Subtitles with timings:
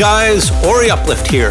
[0.00, 1.50] guys, Ori Uplift here.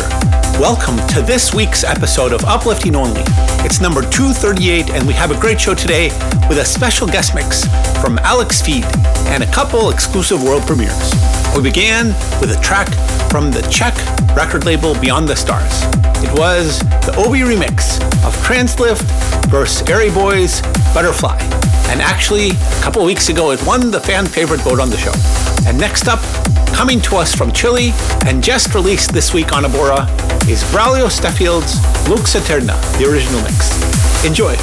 [0.57, 3.21] Welcome to this week's episode of Uplifting Only.
[3.63, 6.07] It's number 238, and we have a great show today
[6.49, 7.67] with a special guest mix
[8.01, 8.85] from Alex Feed
[9.27, 11.13] and a couple exclusive world premieres.
[11.55, 12.07] We began
[12.41, 12.87] with a track
[13.29, 13.93] from the Czech
[14.35, 15.83] record label Beyond the Stars.
[16.23, 19.05] It was the Obi remix of Translift
[19.49, 19.87] vs.
[19.87, 20.63] Airy Boys
[20.95, 21.37] Butterfly.
[21.89, 25.13] And actually, a couple weeks ago, it won the fan favorite vote on the show.
[25.67, 26.19] And next up,
[26.79, 27.91] coming to us from Chile
[28.25, 30.07] and just released this week on Abora
[30.47, 31.75] is Braulio Stefield's
[32.07, 34.23] Lux Eterna, the original mix.
[34.23, 34.55] Enjoy.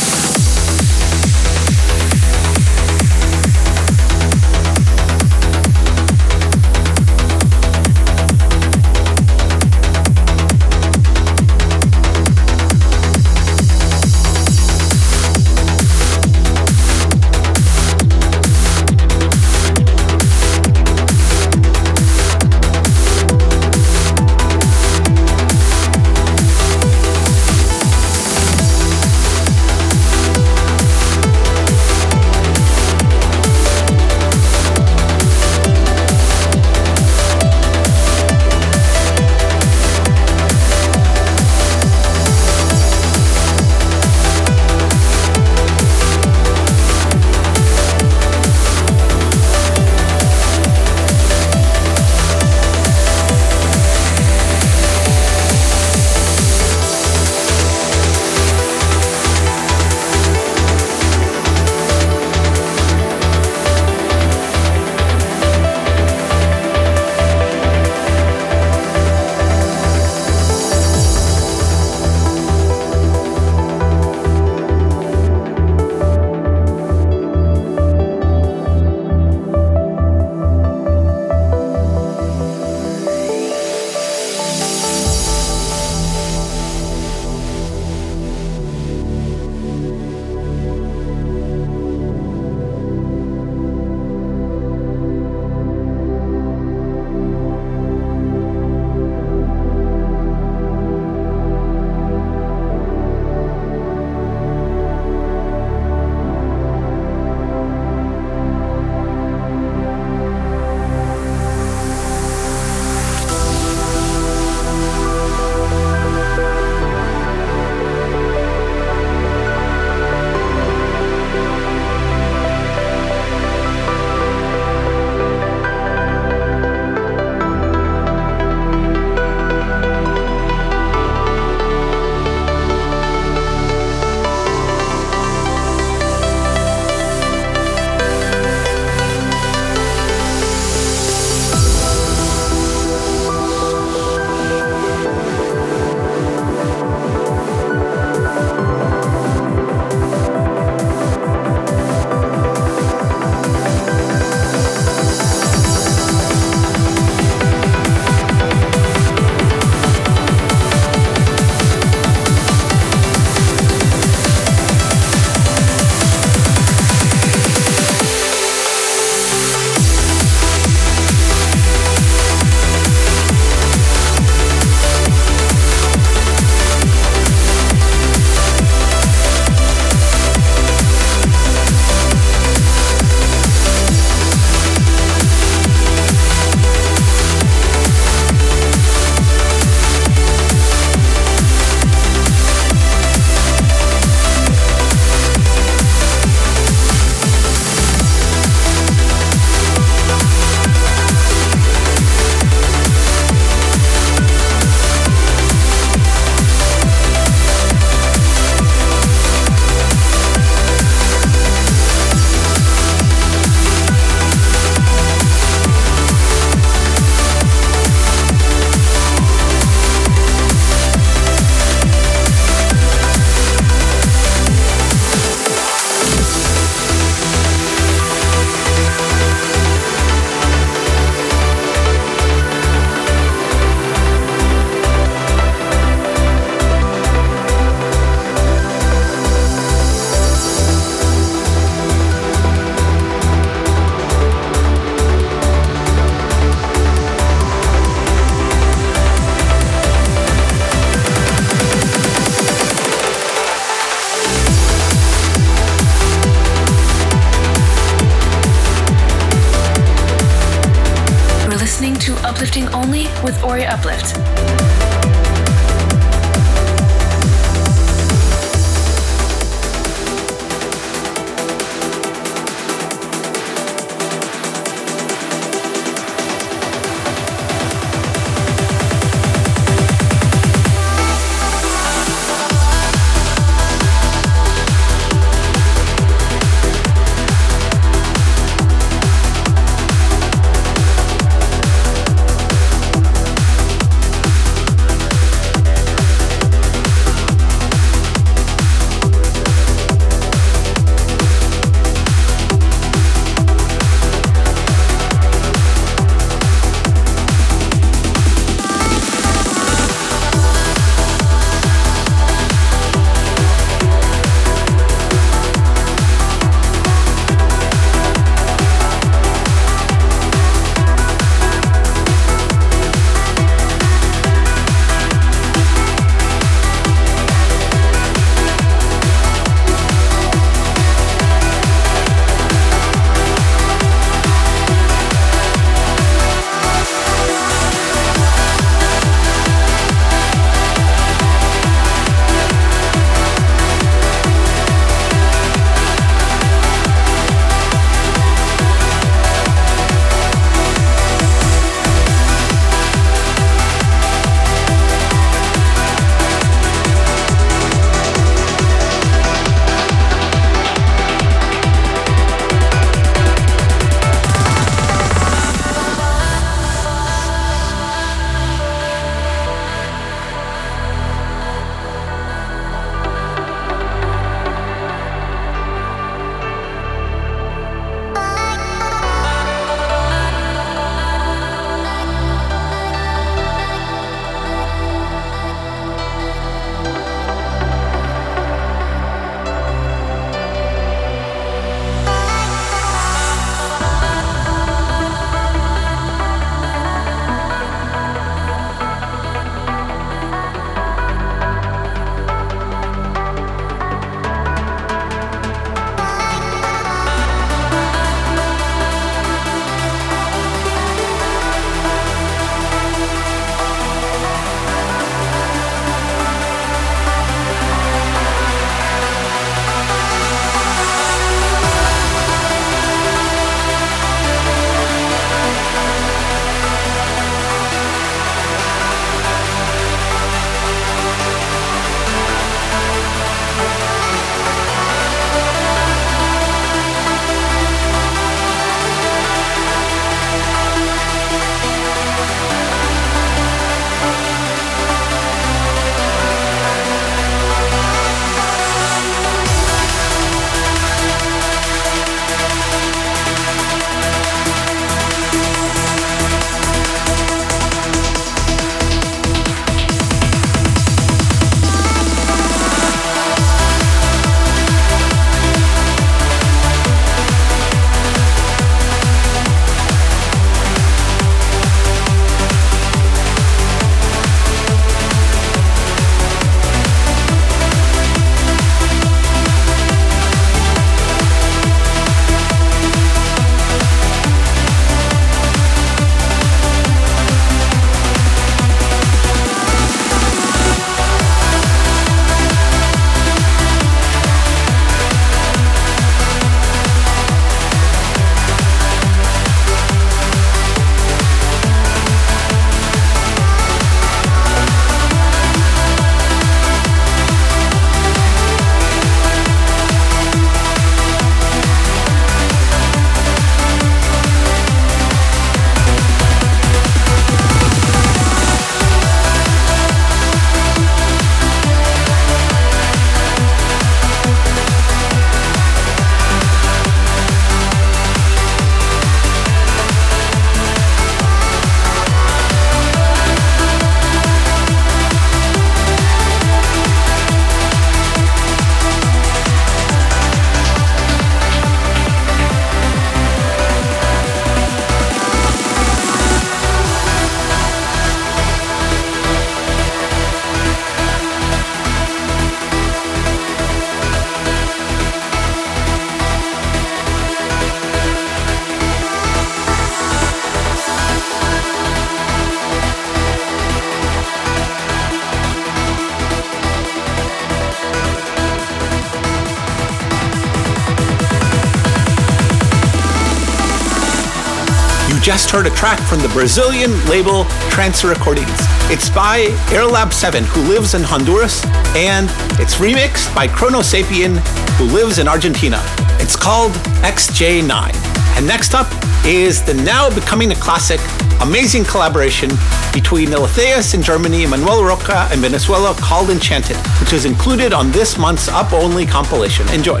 [575.46, 578.50] Just heard a track from the Brazilian label Trancer Recordings.
[578.90, 584.38] It's by Airlab7, who lives in Honduras, and it's remixed by Chronosapien,
[584.70, 585.80] who lives in Argentina.
[586.18, 586.72] It's called
[587.04, 587.94] XJ9.
[588.36, 588.88] And next up
[589.24, 591.00] is the now becoming a classic,
[591.40, 592.50] amazing collaboration
[592.92, 598.18] between Eletheus in Germany Manuel Rocca in Venezuela called Enchanted, which is included on this
[598.18, 599.68] month's Up Only compilation.
[599.68, 600.00] Enjoy.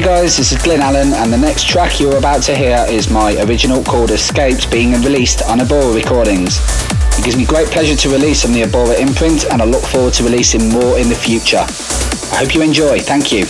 [0.00, 3.10] Hey guys, this is Glenn Allen, and the next track you're about to hear is
[3.10, 6.58] my original called Escapes being released on Abora Recordings.
[7.18, 10.14] It gives me great pleasure to release on the Abora imprint, and I look forward
[10.14, 11.66] to releasing more in the future.
[12.32, 13.00] I hope you enjoy.
[13.00, 13.44] Thank you.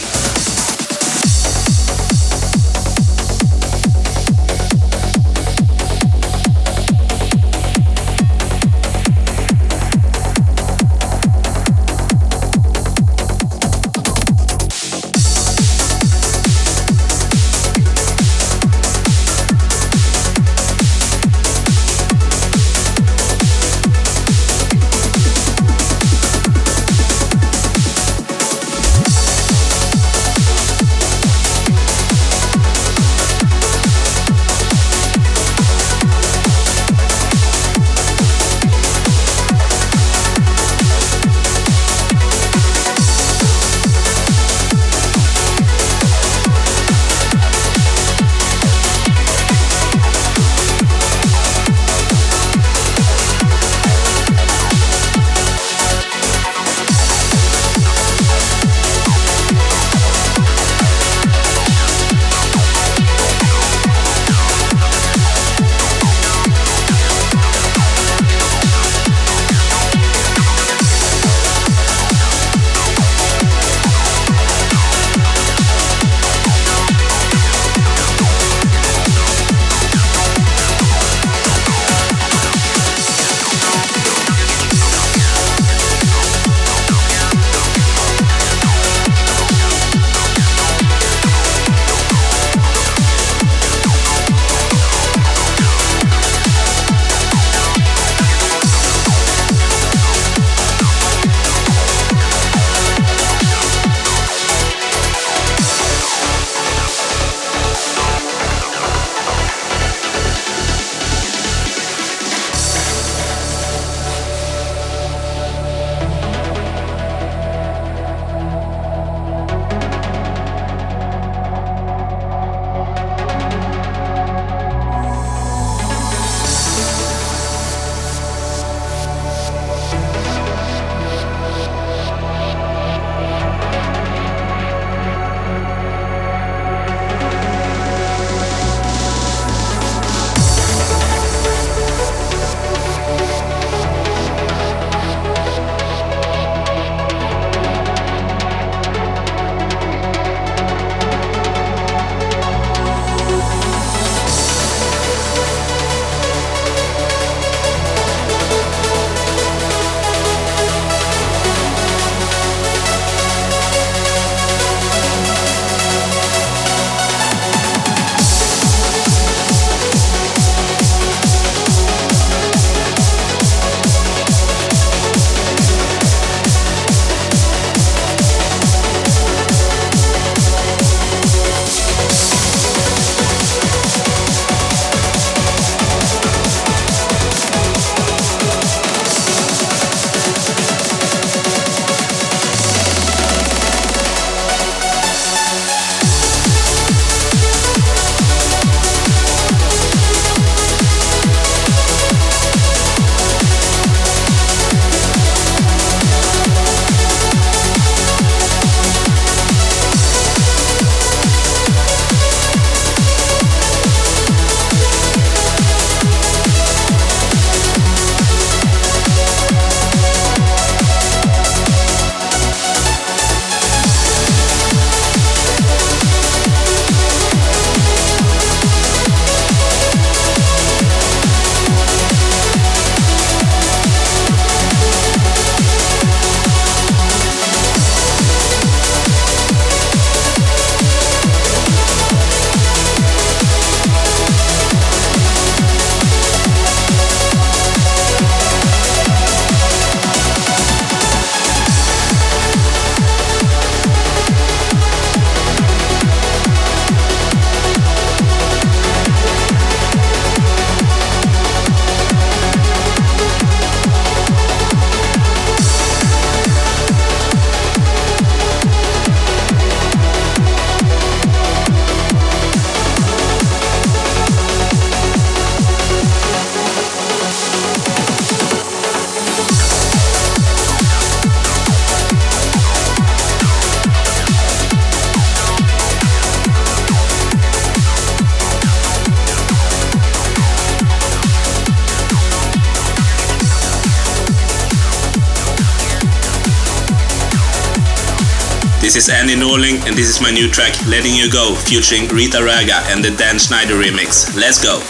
[298.91, 302.43] This is Andy Norling, and this is my new track, Letting You Go, featuring Rita
[302.43, 304.35] Raga and the Dan Schneider remix.
[304.35, 304.81] Let's go!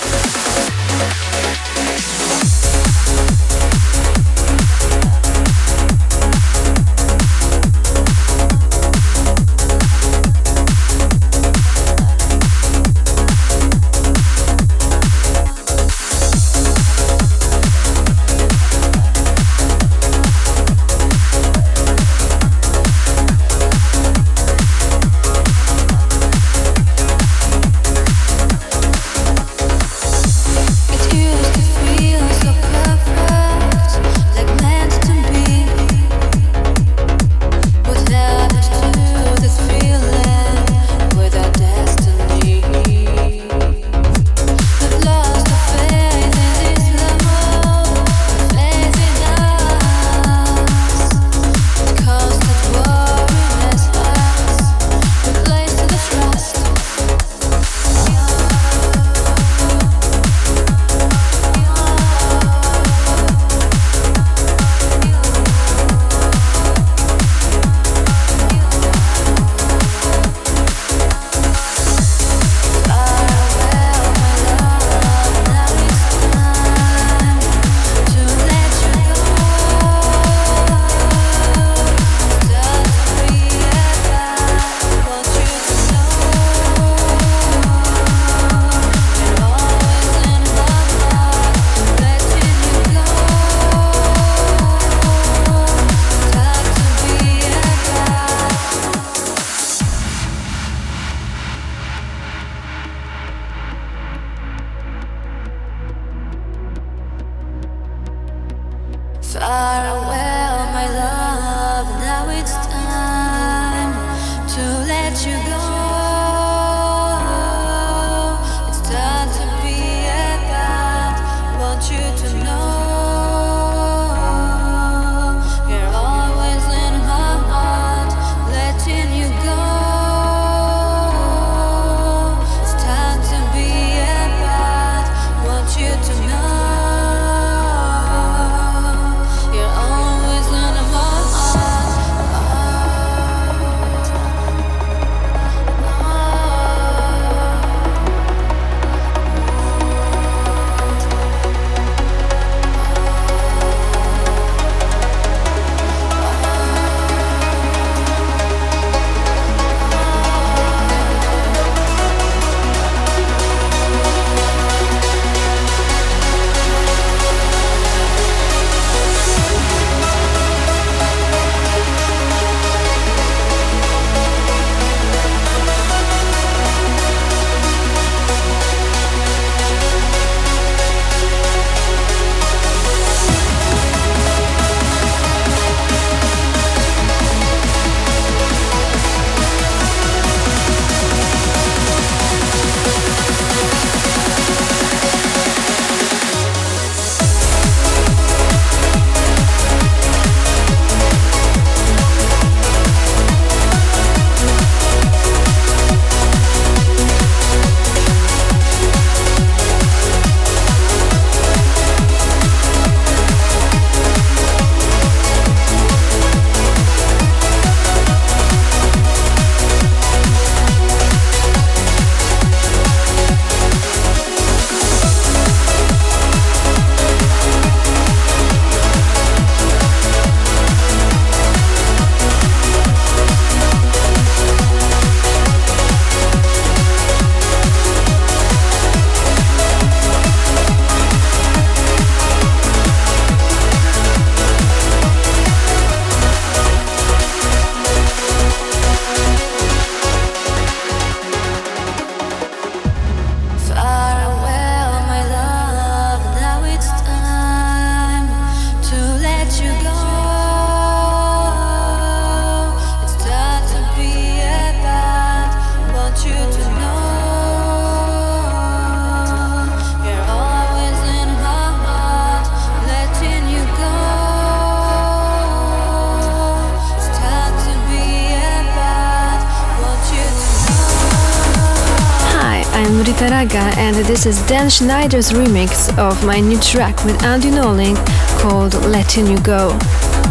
[284.11, 287.95] This is Dan Schneider's remix of my new track with Andy Norling
[288.41, 289.69] called Letting You Go.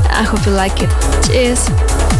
[0.09, 0.89] I hope you like it.
[1.25, 2.18] Cheers!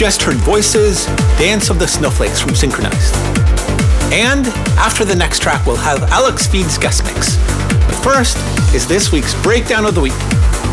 [0.00, 1.04] Just heard Voices,
[1.36, 3.14] Dance of the Snowflakes from Synchronized.
[4.10, 4.46] And
[4.78, 7.36] after the next track, we'll have Alex Feed's guest mix.
[7.36, 8.38] But first
[8.74, 10.14] is this week's Breakdown of the Week.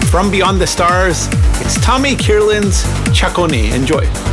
[0.10, 1.28] From Beyond the Stars,
[1.60, 3.74] it's Tommy Kierlin's Chaconi.
[3.74, 4.27] Enjoy.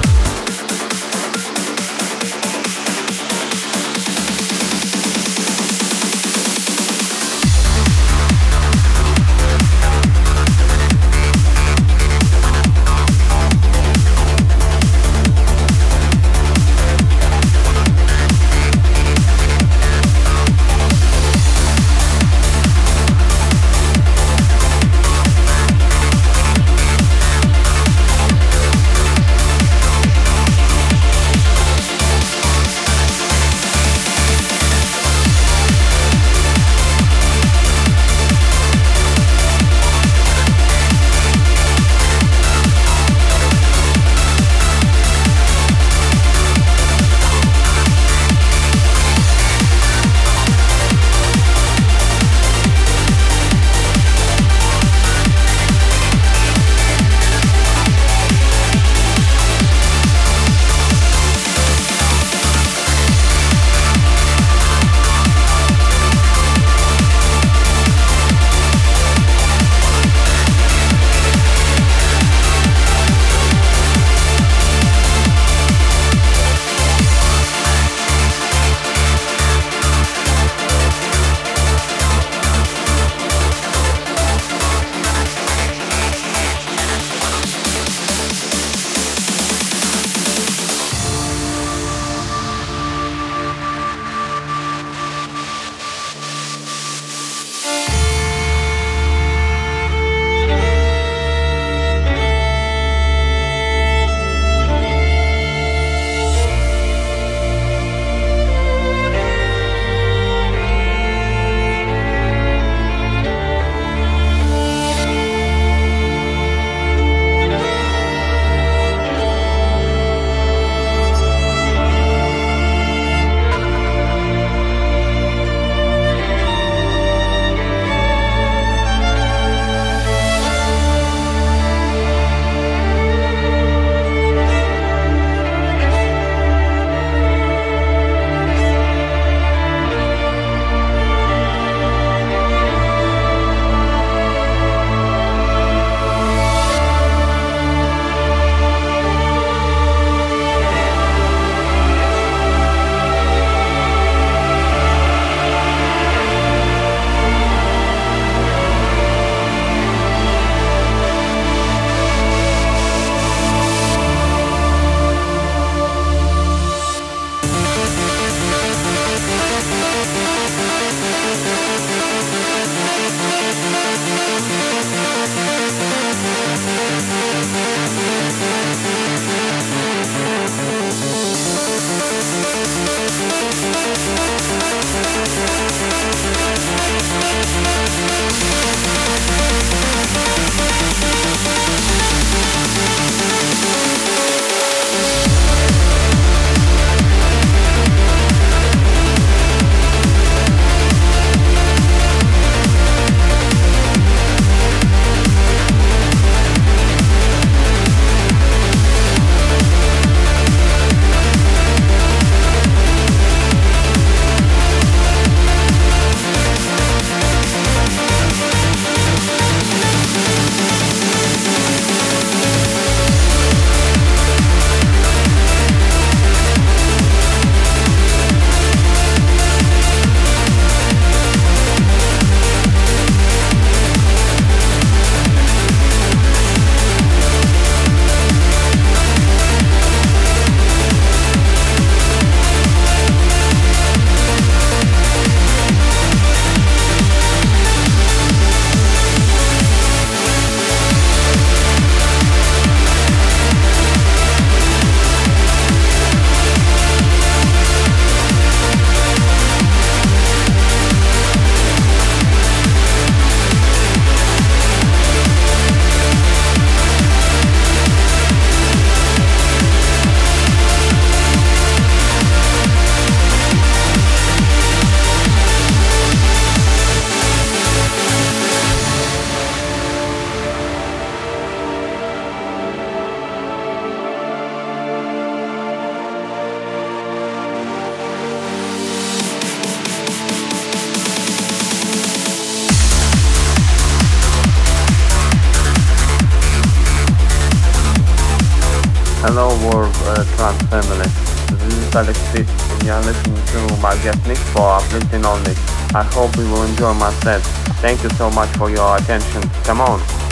[305.95, 307.41] I hope you will enjoy my set.
[307.81, 309.43] Thank you so much for your attention.
[309.63, 310.24] Come on.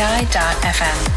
[0.00, 1.11] On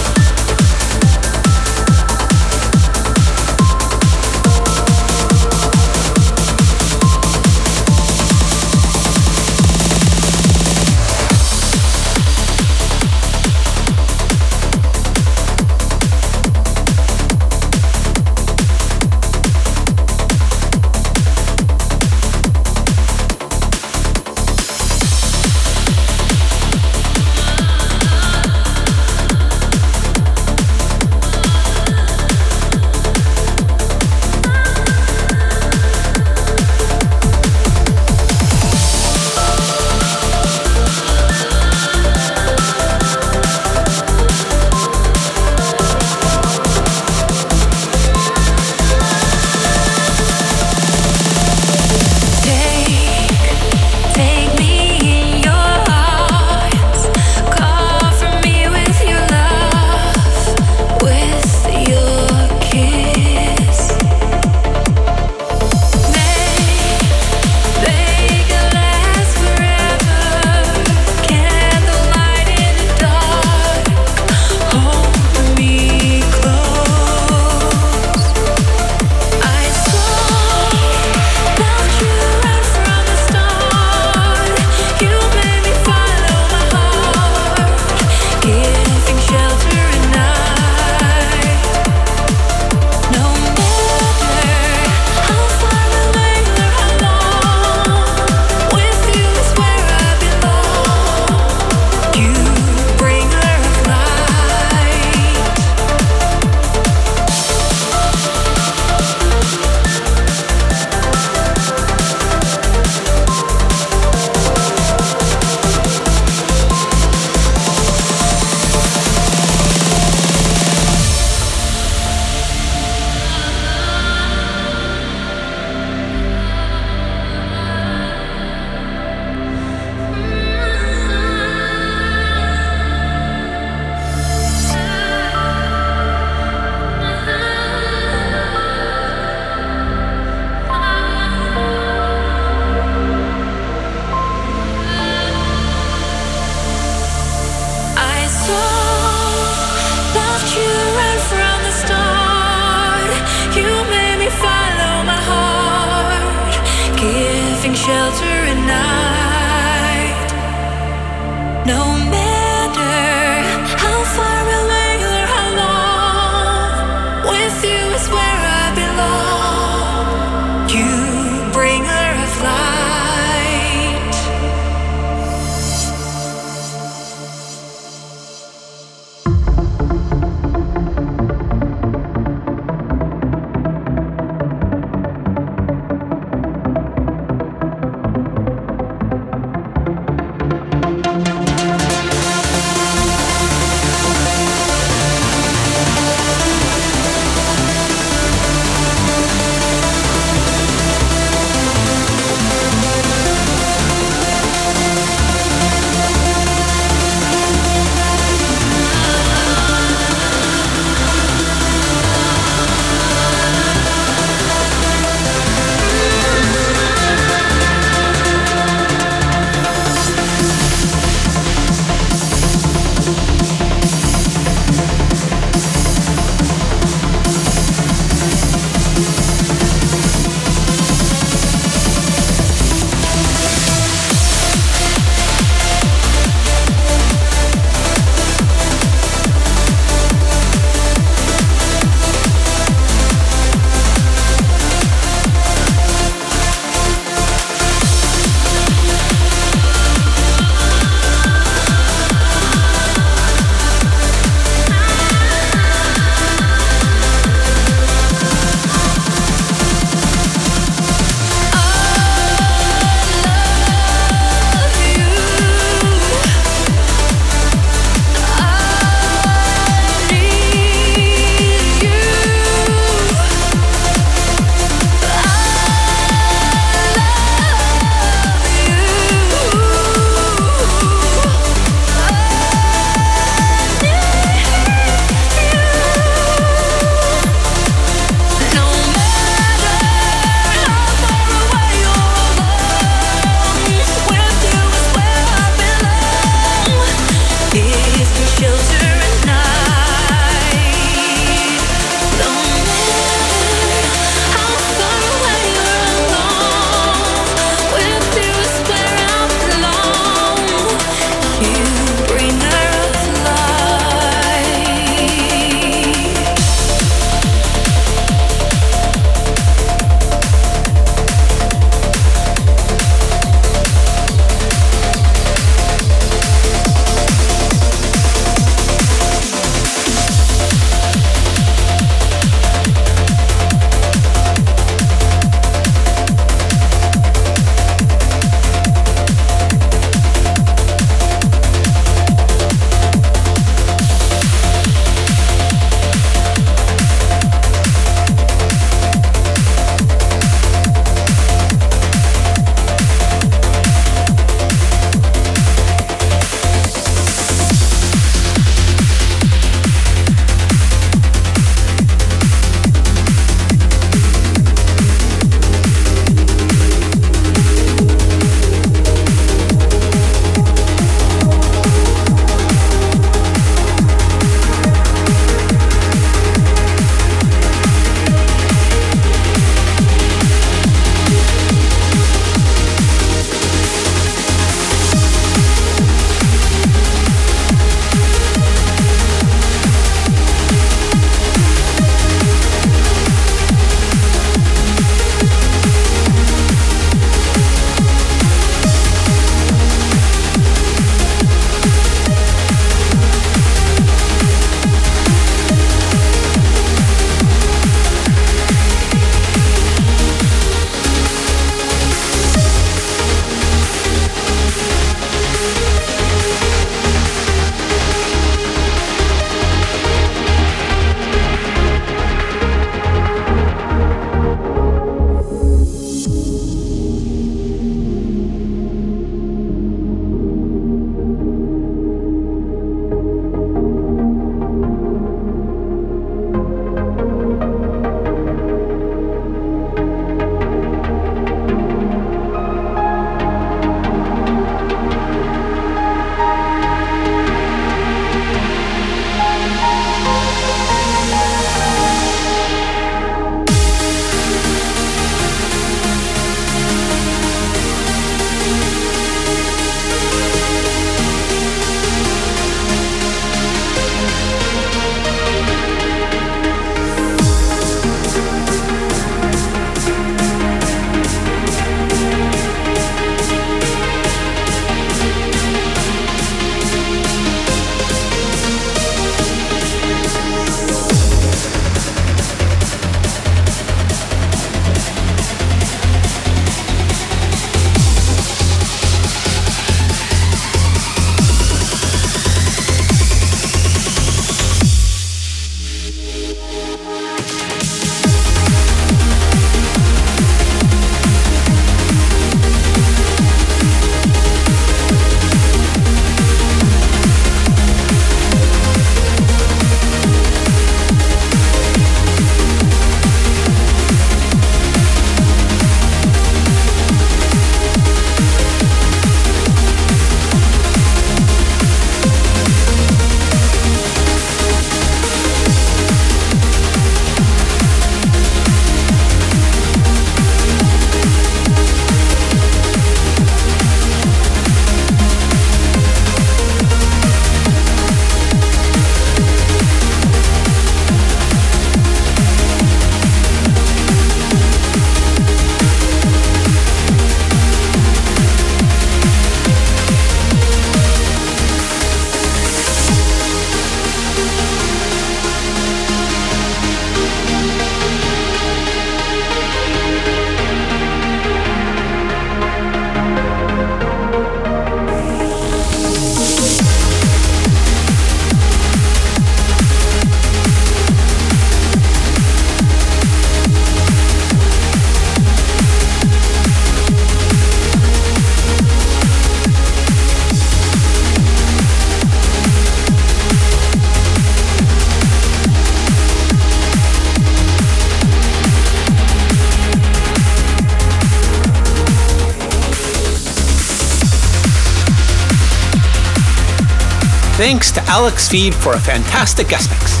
[597.50, 600.00] Thanks to Alex Feed for a fantastic guest mix.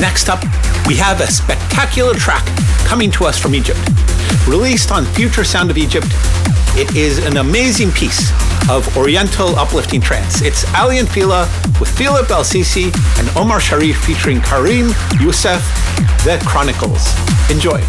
[0.00, 0.42] Next up,
[0.84, 2.44] we have a spectacular track
[2.88, 3.78] coming to us from Egypt.
[4.48, 6.08] Released on Future Sound of Egypt,
[6.74, 8.32] it is an amazing piece
[8.68, 10.42] of Oriental uplifting trance.
[10.42, 11.42] It's Aly and Fila
[11.78, 12.86] with Philippe El Sisi
[13.20, 14.88] and Omar Sherif featuring Karim
[15.20, 15.62] Youssef,
[16.24, 17.14] The Chronicles.
[17.48, 17.80] Enjoy.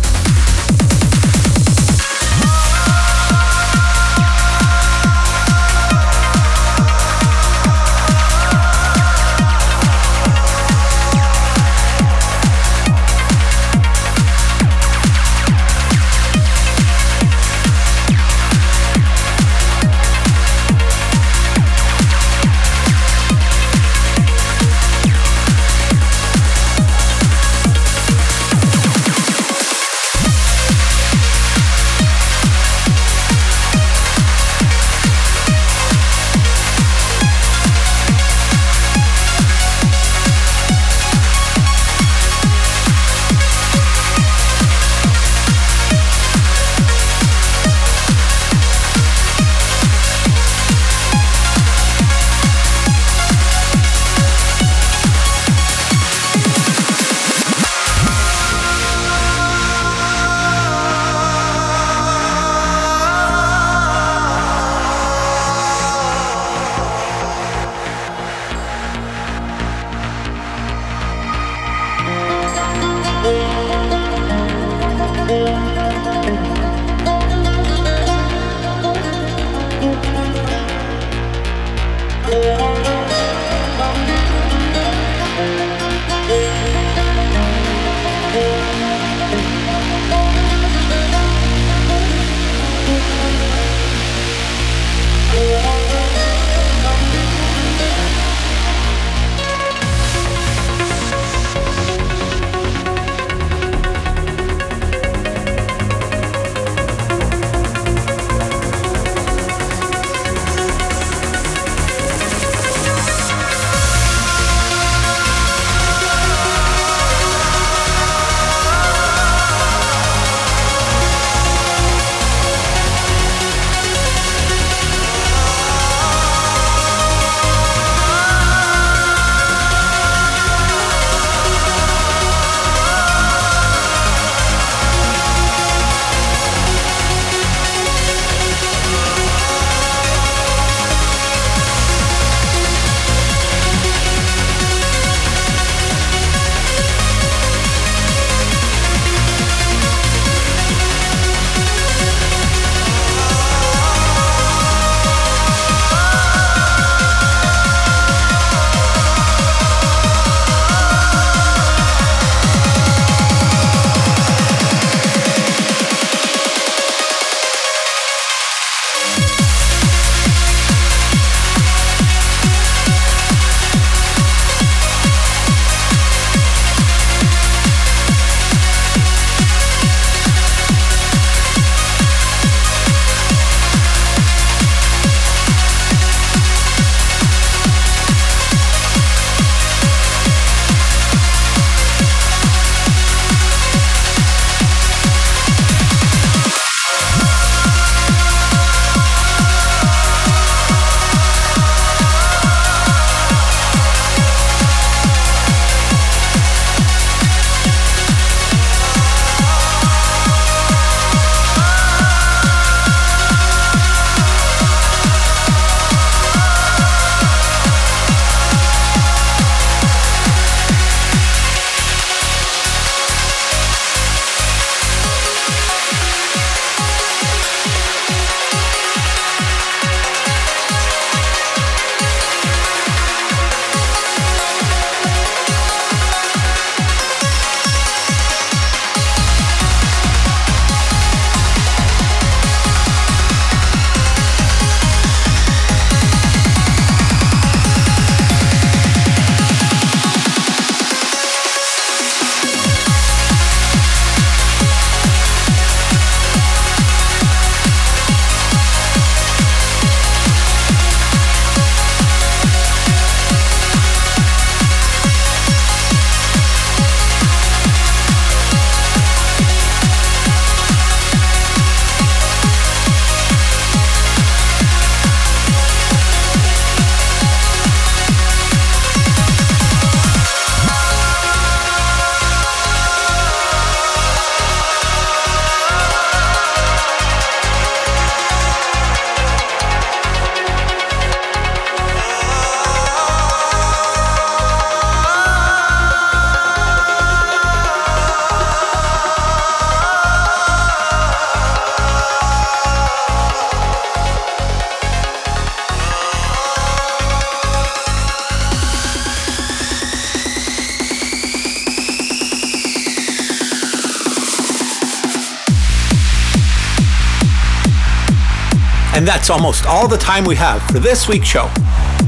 [319.10, 321.49] That's almost all the time we have for this week's show.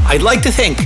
[0.06, 0.78] I'd like to thank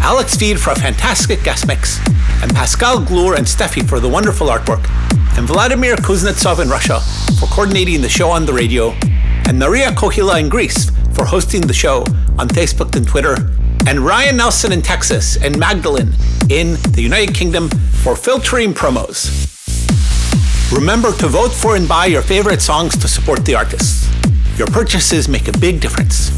[0.00, 1.98] Alex Feed for a fantastic guest mix,
[2.42, 4.88] and Pascal Glure and Steffi for the wonderful artwork,
[5.36, 7.00] and Vladimir Kuznetsov in Russia
[7.38, 8.94] for coordinating the show on the radio,
[9.46, 11.98] and Maria Kohila in Greece for hosting the show
[12.38, 13.36] on Facebook and Twitter,
[13.86, 16.14] and Ryan Nelson in Texas, and Magdalene
[16.48, 17.68] in the United Kingdom
[18.02, 19.28] for filtering promos.
[20.72, 24.07] Remember to vote for and buy your favorite songs to support the artists.
[24.58, 26.32] Your purchases make a big difference.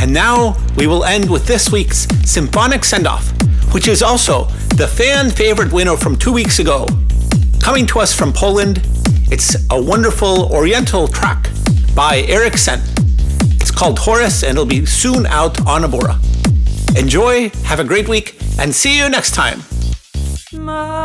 [0.00, 3.32] And now we will end with this week's symphonic send off,
[3.74, 4.44] which is also
[4.76, 6.86] the fan favorite winner from two weeks ago.
[7.60, 8.82] Coming to us from Poland,
[9.32, 11.50] it's a wonderful oriental track
[11.92, 12.80] by Eric Sen.
[13.60, 16.20] It's called Horus and it'll be soon out on Abora.
[16.96, 19.62] Enjoy, have a great week, and see you next time.
[20.52, 20.95] my